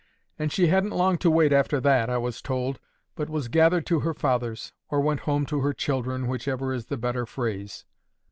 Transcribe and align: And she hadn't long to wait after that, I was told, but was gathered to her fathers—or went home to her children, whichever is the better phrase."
And 0.39 0.51
she 0.51 0.65
hadn't 0.65 0.93
long 0.93 1.19
to 1.19 1.29
wait 1.29 1.53
after 1.53 1.79
that, 1.79 2.09
I 2.09 2.17
was 2.17 2.41
told, 2.41 2.79
but 3.13 3.29
was 3.29 3.49
gathered 3.49 3.85
to 3.85 3.99
her 3.99 4.15
fathers—or 4.15 4.99
went 4.99 5.19
home 5.19 5.45
to 5.45 5.59
her 5.59 5.73
children, 5.73 6.25
whichever 6.25 6.73
is 6.73 6.87
the 6.87 6.97
better 6.97 7.27
phrase." 7.27 7.85